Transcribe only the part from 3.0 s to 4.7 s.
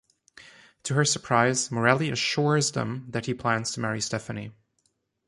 that he plans to marry Stephanie.